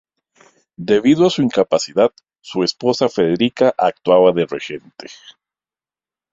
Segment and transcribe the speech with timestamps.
[0.77, 2.09] Debido a su incapacidad,
[2.39, 5.11] su esposa Federica actuaba de regente.